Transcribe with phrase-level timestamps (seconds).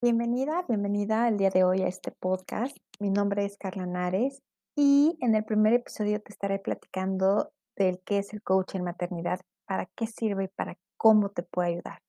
[0.00, 2.74] Bienvenida, bienvenida el día de hoy a este podcast.
[3.00, 4.40] Mi nombre es Carla Nares
[4.74, 9.40] y en el primer episodio te estaré platicando del qué es el coach en maternidad,
[9.66, 12.05] para qué sirve y para cómo te puede ayudar.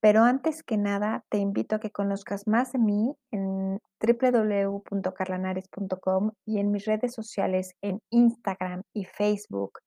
[0.00, 6.60] Pero antes que nada, te invito a que conozcas más de mí en www.carlanares.com y
[6.60, 9.80] en mis redes sociales en Instagram y Facebook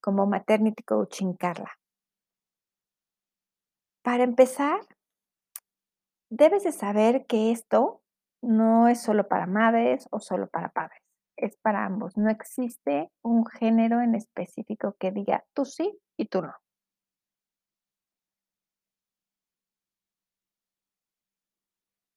[0.00, 1.70] como Maternity Coaching Carla.
[4.02, 4.80] Para empezar,
[6.30, 8.00] debes de saber que esto
[8.40, 11.02] no es solo para madres o solo para padres,
[11.36, 12.16] es para ambos.
[12.16, 16.54] No existe un género en específico que diga tú sí y tú no.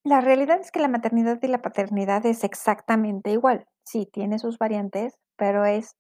[0.04, 3.68] La realidad es que la maternidad y la paternidad es exactamente igual.
[3.86, 5.96] Sí, tiene sus variantes, pero es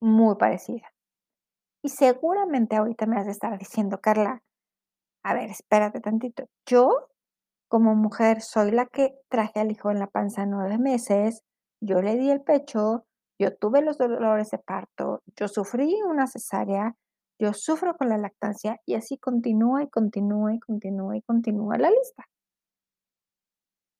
[0.00, 0.92] muy parecida.
[1.82, 4.42] Y seguramente ahorita me has de estar diciendo, Carla,
[5.24, 6.44] a ver, espérate tantito.
[6.66, 7.08] Yo
[7.68, 11.42] como mujer soy la que traje al hijo en la panza nueve meses,
[11.80, 13.06] yo le di el pecho,
[13.40, 16.96] yo tuve los dolores de parto, yo sufrí una cesárea,
[17.40, 21.90] yo sufro con la lactancia y así continúa y continúa y continúa y continúa la
[21.90, 22.26] lista.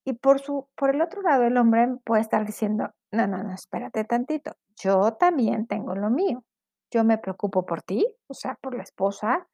[0.05, 3.55] Y por, su, por el otro lado, el hombre puede estar diciendo, no, no, no,
[3.55, 6.45] espérate tantito, yo también tengo lo mío.
[6.93, 9.47] Yo me preocupo por ti, o sea, por la esposa,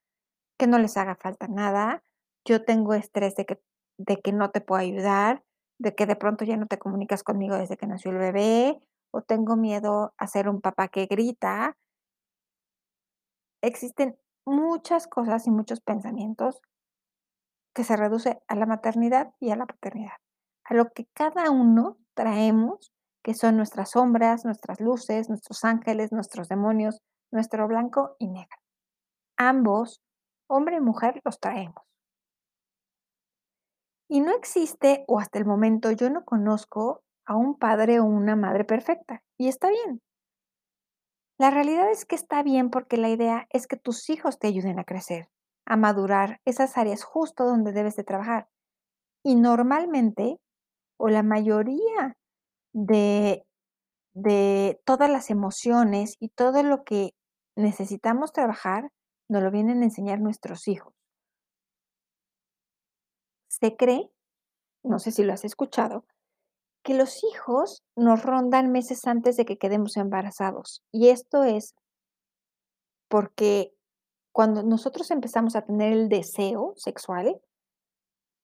[0.59, 2.03] que no les haga falta nada.
[2.47, 3.61] Yo tengo estrés de que
[3.99, 5.43] de que no te puedo ayudar,
[5.79, 8.81] de que de pronto ya no te comunicas conmigo desde que nació el bebé,
[9.11, 11.77] o tengo miedo a ser un papá que grita.
[13.63, 16.61] Existen muchas cosas y muchos pensamientos
[17.75, 20.17] que se reduce a la maternidad y a la paternidad,
[20.69, 26.49] a lo que cada uno traemos, que son nuestras sombras, nuestras luces, nuestros ángeles, nuestros
[26.49, 27.01] demonios,
[27.33, 28.59] nuestro blanco y negro.
[29.37, 30.01] Ambos,
[30.49, 31.83] hombre y mujer, los traemos.
[34.09, 38.37] Y no existe, o hasta el momento yo no conozco a un padre o una
[38.37, 39.23] madre perfecta.
[39.37, 40.01] Y está bien.
[41.39, 44.79] La realidad es que está bien porque la idea es que tus hijos te ayuden
[44.79, 45.29] a crecer,
[45.67, 48.49] a madurar esas áreas justo donde debes de trabajar.
[49.25, 50.39] Y normalmente,
[50.99, 52.17] o la mayoría
[52.73, 53.45] de,
[54.15, 57.11] de todas las emociones y todo lo que
[57.57, 58.91] necesitamos trabajar,
[59.29, 60.93] nos lo vienen a enseñar nuestros hijos.
[63.49, 64.11] Se cree,
[64.85, 66.05] no sé si lo has escuchado,
[66.85, 70.83] que los hijos nos rondan meses antes de que quedemos embarazados.
[70.93, 71.75] Y esto es
[73.09, 73.73] porque
[74.33, 77.41] cuando nosotros empezamos a tener el deseo sexual,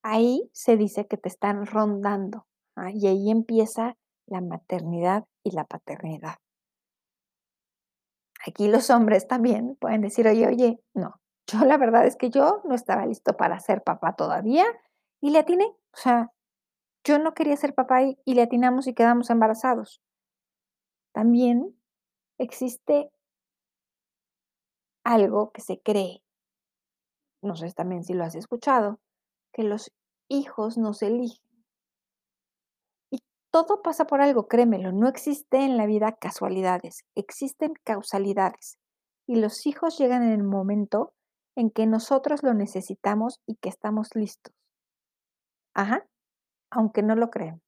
[0.03, 2.47] ahí se dice que te están rondando.
[2.77, 2.91] ¿ah?
[2.91, 3.97] Y ahí empieza
[4.27, 6.37] la maternidad y la paternidad.
[8.47, 12.63] Aquí los hombres también pueden decir, oye, oye, no, yo la verdad es que yo
[12.65, 14.67] no estaba listo para ser papá todavía
[15.21, 15.65] y le atiné.
[15.65, 16.33] O sea,
[17.05, 20.01] yo no quería ser papá y, y le atinamos y quedamos embarazados.
[21.13, 21.77] También
[22.39, 23.11] existe
[25.05, 26.23] algo que se cree,
[27.43, 29.01] no sé también si lo has escuchado,
[29.53, 29.91] que los
[30.29, 31.45] hijos no se eligen.
[33.11, 33.19] Y
[33.51, 38.79] todo pasa por algo, créemelo, no existe en la vida casualidades, existen causalidades.
[39.27, 41.13] Y los hijos llegan en el momento
[41.57, 44.55] en que nosotros lo necesitamos y que estamos listos.
[45.75, 46.07] Ajá,
[46.71, 47.61] aunque no lo crean.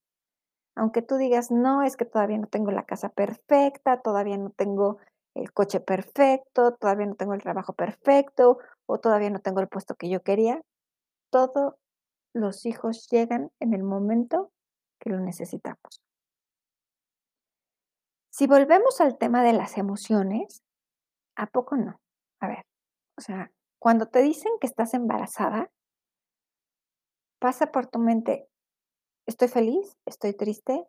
[0.76, 4.98] Aunque tú digas, no, es que todavía no tengo la casa perfecta, todavía no tengo
[5.34, 9.94] el coche perfecto, todavía no tengo el trabajo perfecto o todavía no tengo el puesto
[9.94, 10.60] que yo quería,
[11.34, 11.74] todos
[12.32, 14.52] los hijos llegan en el momento
[15.00, 16.00] que lo necesitamos.
[18.30, 20.62] Si volvemos al tema de las emociones,
[21.34, 22.00] ¿a poco no?
[22.40, 22.64] A ver,
[23.18, 23.50] o sea,
[23.80, 25.72] cuando te dicen que estás embarazada,
[27.40, 28.48] pasa por tu mente,
[29.26, 30.86] estoy feliz, estoy triste,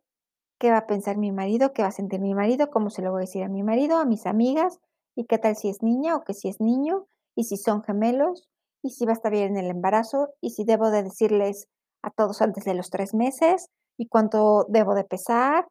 [0.60, 3.10] qué va a pensar mi marido, qué va a sentir mi marido, cómo se lo
[3.10, 4.80] voy a decir a mi marido, a mis amigas,
[5.16, 8.48] y qué tal si es niña o que si es niño, y si son gemelos,
[8.86, 11.68] y si va a estar bien en el embarazo, y si debo de decirles
[12.04, 15.68] a todos antes de los tres meses, y cuánto debo de pesar,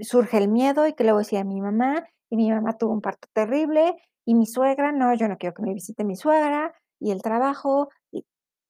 [0.00, 2.78] surge el miedo, y qué le voy a decir a mi mamá, y mi mamá
[2.78, 6.14] tuvo un parto terrible, y mi suegra, no, yo no quiero que me visite mi
[6.14, 8.24] suegra, y el trabajo, y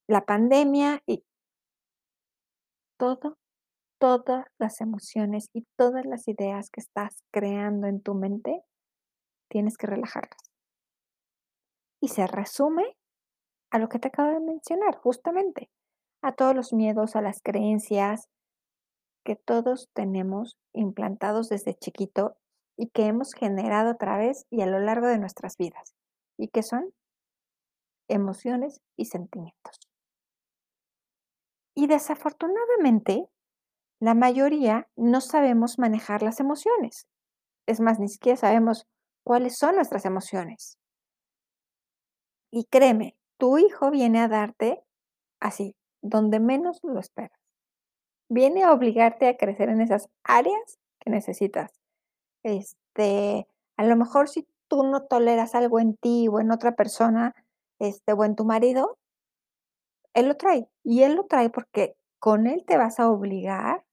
[0.08, 1.22] la pandemia y
[2.98, 3.36] todo,
[4.00, 8.62] todas las emociones y todas las ideas que estás creando en tu mente,
[9.50, 10.50] tienes que relajarlas.
[12.00, 12.96] Y se resume
[13.74, 15.68] a lo que te acabo de mencionar, justamente,
[16.22, 18.28] a todos los miedos, a las creencias
[19.24, 22.36] que todos tenemos implantados desde chiquito
[22.76, 25.96] y que hemos generado a través y a lo largo de nuestras vidas,
[26.38, 26.94] y que son
[28.06, 29.80] emociones y sentimientos.
[31.74, 33.26] Y desafortunadamente,
[33.98, 37.08] la mayoría no sabemos manejar las emociones.
[37.66, 38.86] Es más, ni siquiera sabemos
[39.24, 40.78] cuáles son nuestras emociones.
[42.52, 44.82] Y créeme, tu hijo viene a darte
[45.40, 47.38] así, donde menos lo esperas.
[48.28, 51.70] Viene a obligarte a crecer en esas áreas que necesitas.
[52.42, 53.46] Este,
[53.76, 57.34] a lo mejor si tú no toleras algo en ti o en otra persona,
[57.78, 58.98] este, o en tu marido,
[60.14, 60.68] él lo trae.
[60.82, 63.84] Y él lo trae porque con él te vas a obligar,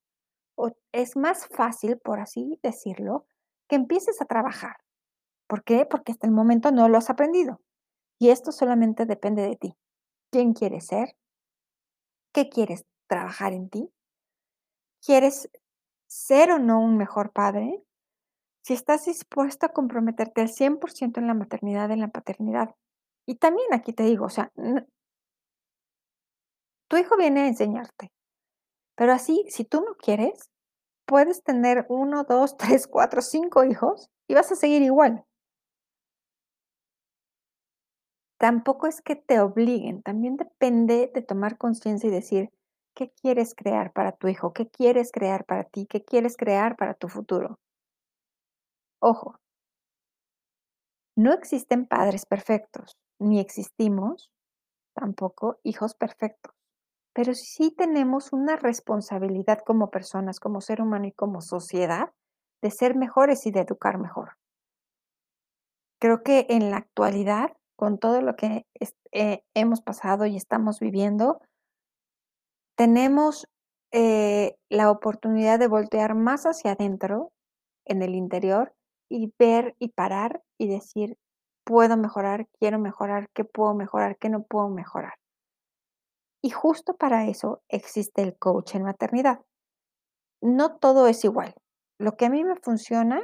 [0.56, 3.26] o es más fácil, por así decirlo,
[3.68, 4.78] que empieces a trabajar.
[5.48, 5.86] ¿Por qué?
[5.86, 7.60] Porque hasta el momento no lo has aprendido.
[8.22, 9.76] Y esto solamente depende de ti.
[10.32, 11.16] ¿Quién quieres ser?
[12.32, 13.90] ¿Qué quieres trabajar en ti?
[15.04, 15.50] ¿Quieres
[16.06, 17.84] ser o no un mejor padre?
[18.64, 22.76] Si estás dispuesto a comprometerte al 100% en la maternidad, en la paternidad.
[23.26, 24.52] Y también aquí te digo, o sea,
[26.88, 28.12] tu hijo viene a enseñarte,
[28.96, 30.52] pero así, si tú no quieres,
[31.08, 35.26] puedes tener uno, dos, tres, cuatro, cinco hijos y vas a seguir igual.
[38.42, 42.50] Tampoco es que te obliguen, también depende de tomar conciencia y decir,
[42.94, 44.52] ¿qué quieres crear para tu hijo?
[44.52, 45.86] ¿Qué quieres crear para ti?
[45.86, 47.58] ¿Qué quieres crear para tu futuro?
[49.00, 49.40] Ojo,
[51.16, 54.30] no existen padres perfectos, ni existimos
[54.96, 56.54] tampoco hijos perfectos,
[57.14, 62.12] pero sí tenemos una responsabilidad como personas, como ser humano y como sociedad
[62.62, 64.38] de ser mejores y de educar mejor.
[66.02, 68.68] Creo que en la actualidad con todo lo que
[69.12, 71.42] eh, hemos pasado y estamos viviendo,
[72.78, 73.48] tenemos
[73.92, 77.32] eh, la oportunidad de voltear más hacia adentro,
[77.86, 78.76] en el interior,
[79.10, 81.18] y ver y parar y decir,
[81.64, 85.16] puedo mejorar, quiero mejorar, qué puedo mejorar, qué no puedo mejorar.
[86.44, 89.40] Y justo para eso existe el coach en maternidad.
[90.40, 91.56] No todo es igual.
[91.98, 93.20] Lo que a mí me funciona,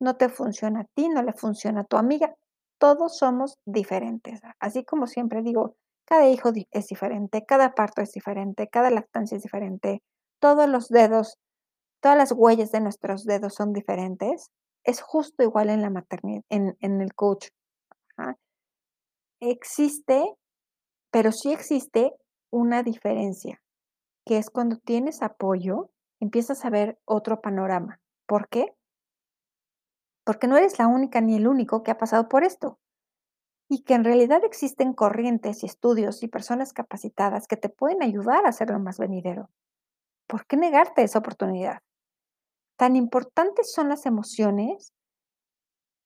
[0.00, 2.34] no te funciona a ti, no le funciona a tu amiga
[2.78, 4.40] todos somos diferentes.
[4.58, 9.42] Así como siempre digo, cada hijo es diferente, cada parto es diferente, cada lactancia es
[9.42, 10.02] diferente,
[10.38, 11.38] todos los dedos,
[12.00, 14.50] todas las huellas de nuestros dedos son diferentes.
[14.84, 17.48] Es justo igual en la maternidad, en, el coach.
[19.40, 20.22] Existe,
[21.10, 22.12] pero sí existe
[22.50, 23.60] una diferencia,
[24.24, 25.90] que es cuando tienes apoyo,
[26.20, 28.00] empiezas a ver otro panorama.
[28.26, 28.74] ¿Por qué?
[30.24, 32.78] Porque no eres la única ni el único que ha pasado por esto.
[33.68, 38.44] Y que en realidad existen corrientes y estudios y personas capacitadas que te pueden ayudar
[38.44, 39.50] a hacerlo más venidero.
[40.26, 41.80] ¿Por qué negarte esa oportunidad?
[42.76, 44.92] Tan importantes son las emociones.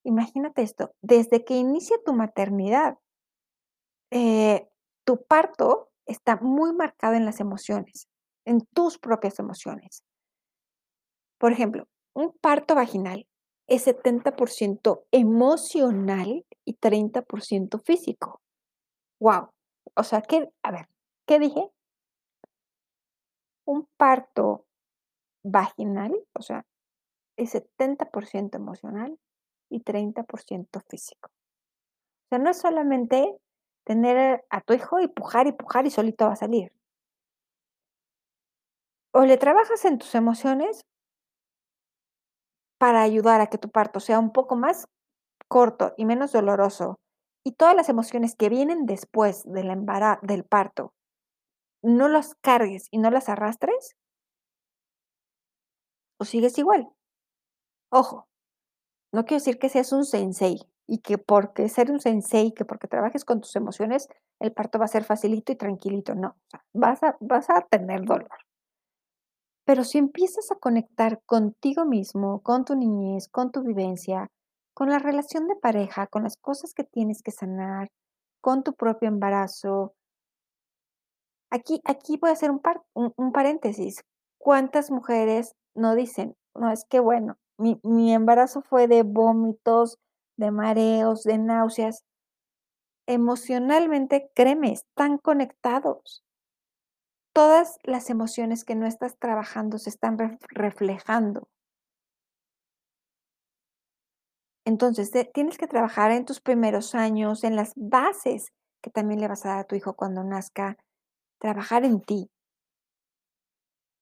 [0.04, 2.98] Imagínate esto, desde que inicia tu maternidad,
[4.10, 4.68] eh,
[5.04, 8.08] tu parto está muy marcado en las emociones,
[8.44, 10.02] en tus propias emociones.
[11.38, 13.26] Por ejemplo, un parto vaginal
[13.68, 18.40] es 70% emocional y 30% físico.
[19.20, 19.50] ¡Wow!
[19.94, 20.88] O sea, ¿qué, a ver,
[21.26, 21.70] ¿qué dije?
[23.66, 24.64] Un parto
[25.44, 26.64] vaginal, o sea,
[27.36, 29.18] es 70% emocional
[29.70, 31.30] y 30% físico.
[31.30, 33.36] O sea, no es solamente
[33.84, 36.72] tener a tu hijo y pujar y pujar y solito va a salir.
[39.12, 40.86] O le trabajas en tus emociones
[42.78, 44.88] para ayudar a que tu parto sea un poco más
[45.48, 46.98] corto y menos doloroso,
[47.44, 50.92] y todas las emociones que vienen después del embarazo, del parto,
[51.82, 53.96] no las cargues y no las arrastres,
[56.20, 56.88] o sigues igual.
[57.90, 58.28] Ojo,
[59.12, 62.88] no quiero decir que seas un sensei y que porque ser un sensei, que porque
[62.88, 64.08] trabajes con tus emociones,
[64.40, 66.14] el parto va a ser facilito y tranquilito.
[66.14, 66.36] No,
[66.72, 68.28] vas, a, vas a tener dolor.
[69.68, 74.30] Pero si empiezas a conectar contigo mismo, con tu niñez, con tu vivencia,
[74.72, 77.88] con la relación de pareja, con las cosas que tienes que sanar,
[78.40, 79.92] con tu propio embarazo.
[81.50, 82.62] Aquí, aquí voy a hacer un,
[82.94, 84.00] un, paréntesis.
[84.38, 89.98] ¿Cuántas mujeres no dicen, no, es que bueno, mi, mi embarazo fue de vómitos,
[90.38, 92.04] de mareos, de náuseas?
[93.06, 96.22] Emocionalmente, créeme, están conectados
[97.38, 100.18] todas las emociones que no estás trabajando se están
[100.48, 101.46] reflejando.
[104.64, 108.52] Entonces, tienes que trabajar en tus primeros años, en las bases
[108.82, 110.78] que también le vas a dar a tu hijo cuando nazca,
[111.38, 112.28] trabajar en ti.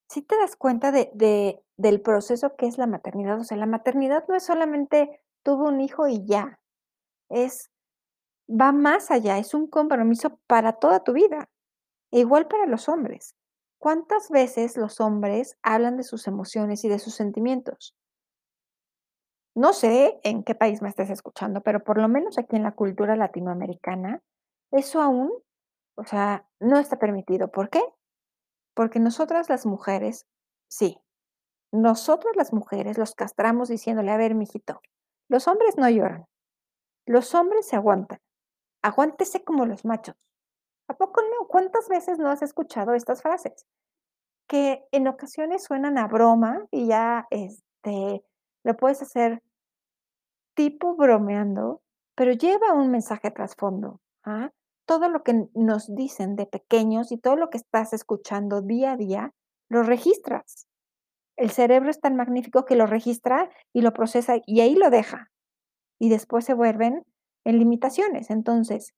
[0.08, 3.66] sí te das cuenta de de del proceso que es la maternidad, o sea, la
[3.66, 6.58] maternidad no es solamente tuve un hijo y ya,
[7.28, 7.70] es
[8.48, 11.50] va más allá, es un compromiso para toda tu vida,
[12.20, 13.35] igual para los hombres.
[13.78, 17.94] ¿Cuántas veces los hombres hablan de sus emociones y de sus sentimientos?
[19.56, 22.73] No sé en qué país me estés escuchando, pero por lo menos aquí en la
[22.73, 24.23] cultura latinoamericana,
[24.70, 25.32] eso aún,
[25.96, 27.82] o sea, no está permitido, ¿por qué?
[28.75, 30.26] Porque nosotras las mujeres,
[30.68, 31.00] sí,
[31.73, 34.80] nosotras las mujeres los castramos diciéndole: "A ver, mijito,
[35.28, 36.26] los hombres no lloran,
[37.06, 38.20] los hombres se aguantan,
[38.82, 40.25] aguántese como los machos".
[40.88, 41.48] ¿A poco no?
[41.48, 43.66] ¿Cuántas veces no has escuchado estas frases?
[44.48, 48.22] Que en ocasiones suenan a broma y ya, este,
[48.64, 49.42] lo puedes hacer
[50.54, 51.82] tipo bromeando,
[52.16, 54.50] pero lleva un mensaje trasfondo, ¿ah?
[54.86, 58.96] Todo lo que nos dicen de pequeños y todo lo que estás escuchando día a
[58.96, 59.32] día,
[59.68, 60.68] lo registras.
[61.36, 65.30] El cerebro es tan magnífico que lo registra y lo procesa, y ahí lo deja,
[65.98, 67.02] y después se vuelven
[67.44, 68.30] en limitaciones.
[68.30, 68.94] Entonces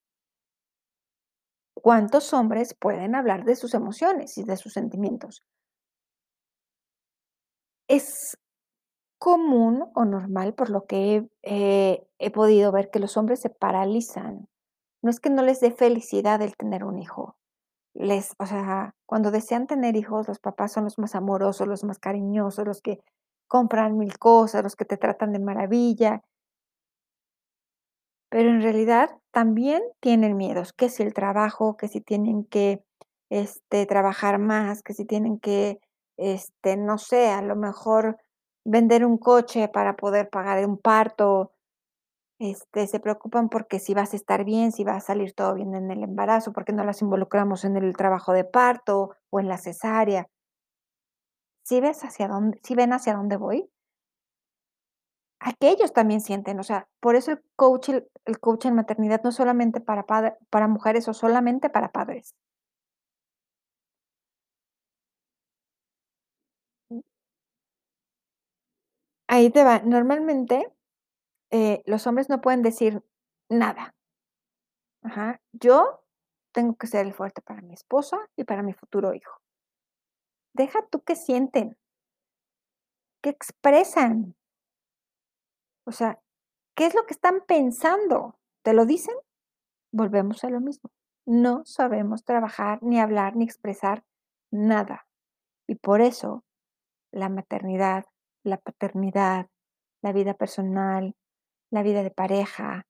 [1.82, 5.42] ¿cuántos hombres pueden hablar de sus emociones y de sus sentimientos?
[7.88, 8.36] Es
[9.18, 13.50] común o normal, por lo que he eh, he podido ver que los hombres se
[13.50, 14.48] paralizan.
[15.02, 17.36] No es que no les dé felicidad el tener un hijo.
[17.94, 21.98] Les o sea, cuando desean tener hijos, los papás son los más amorosos, los más
[21.98, 23.00] cariñosos, los que
[23.48, 26.22] compran mil cosas, los que te tratan de maravilla.
[28.30, 32.82] Pero en realidad también tienen miedos, que si el trabajo, que si tienen que,
[33.30, 35.80] este, trabajar más, que si tienen que,
[36.18, 38.18] este, no sé, a lo mejor
[38.64, 41.52] vender un coche para poder pagar un parto.
[42.40, 45.74] Este, se preocupan porque si vas a estar bien, si va a salir todo bien
[45.74, 49.48] en el embarazo, por qué no las involucramos en el trabajo de parto o en
[49.48, 50.28] la cesárea.
[51.66, 53.68] ¿Sí ves hacia dónde sí ven hacia dónde voy?
[55.40, 57.90] Aquellos también sienten, o sea, por eso el coach
[58.28, 60.04] el coach en maternidad no solamente para
[60.50, 62.34] para mujeres o solamente para padres.
[66.92, 67.00] Mm.
[69.26, 70.70] Ahí te va, normalmente,
[71.50, 73.02] eh, los hombres no pueden decir
[73.50, 73.94] nada.
[75.02, 76.04] Ajá, yo
[76.52, 79.38] tengo que ser el fuerte para mi esposa y para mi futuro hijo.
[80.54, 81.76] Deja tú qué sienten.
[83.22, 84.34] ¿Qué expresan?
[85.86, 86.18] O sea,
[86.78, 88.38] ¿qué es lo que están pensando?
[88.62, 89.16] ¿Te lo dicen?
[89.92, 90.92] Volvemos a lo mismo.
[91.26, 94.04] No sabemos trabajar, ni hablar, ni expresar
[94.52, 95.08] nada.
[95.66, 96.44] Y por eso
[97.10, 98.04] la maternidad,
[98.44, 99.48] la paternidad,
[100.02, 101.16] la vida personal,
[101.72, 102.86] la vida de pareja,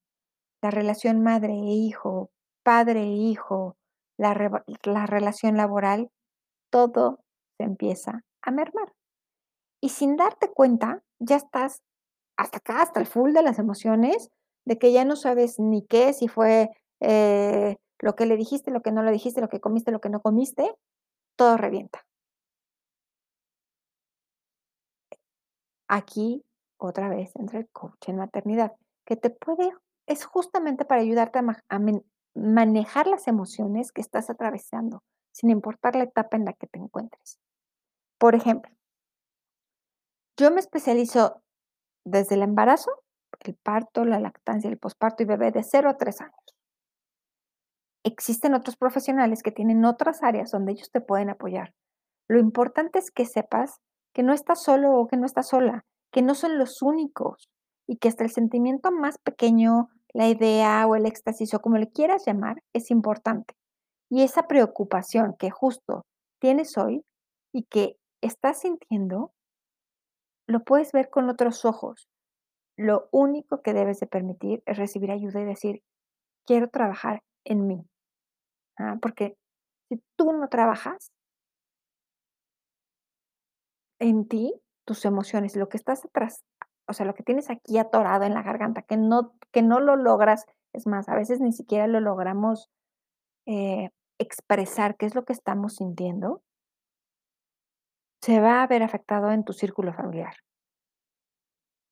[0.61, 2.31] la relación madre e hijo,
[2.63, 3.79] padre e hijo,
[4.19, 4.35] la
[4.83, 6.11] la relación laboral,
[6.71, 7.21] todo
[7.57, 8.93] se empieza a mermar.
[9.81, 11.83] Y sin darte cuenta, ya estás
[12.39, 14.31] hasta acá, hasta el full de las emociones,
[14.65, 18.81] de que ya no sabes ni qué, si fue, eh, lo que le dijiste, lo
[18.81, 20.73] que no le dijiste, lo que comiste, lo que no comiste,
[21.37, 22.07] todo revienta.
[25.89, 26.45] Aquí,
[26.77, 28.73] otra vez, entra el coach en maternidad,
[29.05, 29.73] que te puede
[30.07, 31.81] es justamente para ayudarte a a
[32.35, 35.03] manejar las emociones que estás atravesando,
[35.33, 37.39] sin importar la etapa en la que te encuentres.
[38.19, 38.79] Por ejemplo
[40.39, 41.43] yo me especializo
[42.11, 42.91] desde el embarazo,
[43.41, 46.57] el parto, la lactancia, el posparto y bebé de 0 a 3 años.
[48.05, 51.75] Existen otros profesionales que tienen otras áreas donde ellos te pueden apoyar.
[52.29, 53.81] Lo importante es que sepas
[54.15, 57.49] que no estás solo o que no estás sola, que no son los únicos
[57.87, 61.91] y que hasta el sentimiento más pequeño, la idea o el éxtasis o como le
[61.91, 63.55] quieras llamar, es importante.
[64.11, 66.07] Y esa preocupación que justo
[66.41, 67.05] tienes hoy
[67.53, 69.33] y que estás sintiendo
[70.49, 72.09] lo puedes ver con otros ojos.
[72.77, 75.83] Lo único que debes de permitir es recibir ayuda y decir:
[76.47, 77.87] "Quiero trabajar en mí".
[78.79, 79.37] Ah, porque
[79.91, 81.13] si tú no trabajas
[84.01, 86.45] en ti, tus emociones, lo que estás atrás,
[86.87, 89.97] o sea, lo que tienes aquí atorado en la garganta, que no que no lo
[89.97, 92.71] logras, es más, a veces ni siquiera lo logramos,
[93.47, 96.43] eh, expresar qué es lo que estamos sintiendo
[98.21, 100.35] se va a ver afectado en tu círculo familiar.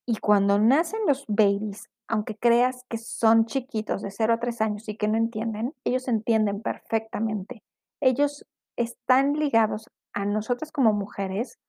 [0.05, 4.87] Y cuando nacen los babys, aunque creas que son chiquitos de 0 a 3 años
[4.87, 7.63] y que no entienden, ellos entienden perfectamente.
[7.99, 8.45] Ellos
[8.77, 11.59] están ligados a nosotras como mujeres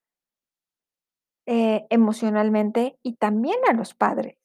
[1.47, 4.39] eh, emocionalmente y también a los padres.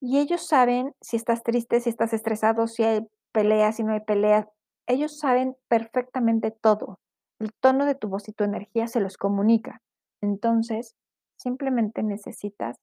[0.00, 4.00] Y ellos saben si estás triste, si estás estresado, si hay peleas, si no hay
[4.00, 4.46] peleas.
[4.86, 6.98] Ellos saben perfectamente todo.
[7.42, 9.82] El tono de tu voz y tu energía se los comunica.
[10.22, 10.96] Entonces,
[11.38, 12.76] simplemente necesitas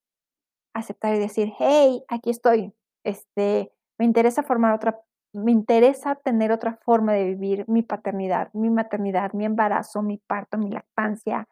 [0.76, 2.74] aceptar y decir: "Hey, aquí estoy,
[3.06, 5.00] este, me interesa formar otra
[5.34, 10.58] me interesa tener otra forma de vivir mi paternidad, mi maternidad, mi embarazo, mi parto,
[10.58, 11.48] mi lactancia".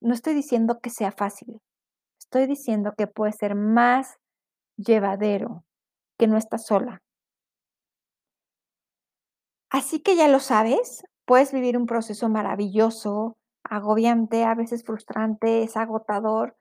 [0.00, 1.60] No estoy diciendo que sea fácil,
[2.20, 4.16] estoy diciendo que puede ser más
[4.76, 5.64] llevadero,
[6.18, 7.02] que no estás sola.
[9.70, 15.76] Así que ya lo sabes, puedes vivir un proceso maravilloso, agobiante, a veces frustrante, es
[15.76, 16.56] agotador,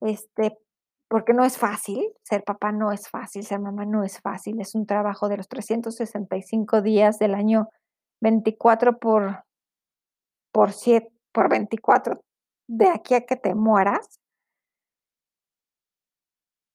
[0.00, 0.58] este,
[1.08, 4.74] porque no es fácil, ser papá no es fácil, ser mamá no es fácil, es
[4.74, 7.68] un trabajo de los 365 días del año,
[8.20, 9.44] 24 por
[10.52, 12.20] por 7 por 24,
[12.68, 14.20] de aquí a que te mueras.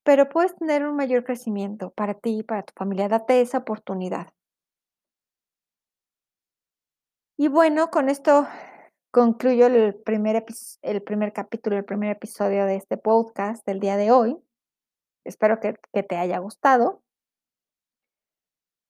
[0.04, 4.34] Pero puedes tener un mayor crecimiento para ti y para tu familia, date esa oportunidad.
[7.40, 8.48] Y bueno, con esto
[9.12, 10.44] concluyo el primer
[10.82, 14.36] el primer capítulo, el primer episodio de este podcast del día de hoy.
[15.24, 17.04] Espero que que te haya gustado.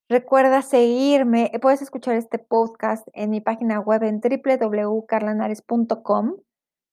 [0.07, 6.37] Recuerda seguirme, eh, puedes escuchar este podcast en mi página web en www.carlanares.com.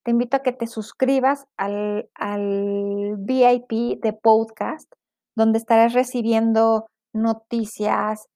[0.03, 4.91] Te invito a que te suscribas al al VIP de podcast,
[5.37, 8.27] donde estarás recibiendo noticias,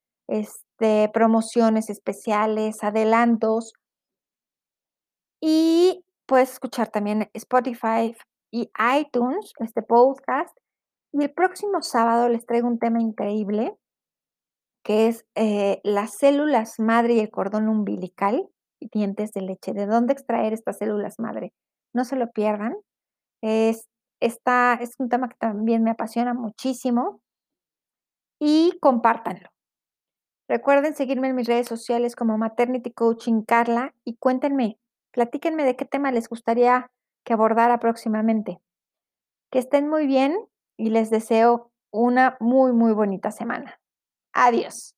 [0.80, 3.74] este, promociones especiales, adelantos.
[5.42, 8.14] Y puedes escuchar también Spotify
[8.50, 10.56] y iTunes, este podcast.
[11.12, 13.76] Y el próximo sábado les traigo un tema increíble
[14.82, 18.48] que es, eh, las células madre y el cordón umbilical
[18.80, 21.52] y dientes de leche, de dónde extraer estas células madre.
[21.92, 22.74] No se lo pierdan.
[23.42, 23.86] Es
[24.22, 27.20] es un tema que también me apasiona muchísimo
[28.38, 29.48] y compártanlo.
[30.50, 34.80] Recuerden seguirme en mis redes sociales como Maternity Coaching Carla y cuéntenme,
[35.12, 36.90] platíquenme de qué tema les gustaría
[37.24, 38.58] que abordara próximamente.
[39.52, 40.36] Que estén muy bien
[40.76, 43.80] y les deseo una muy, muy bonita semana.
[44.32, 44.96] Adiós.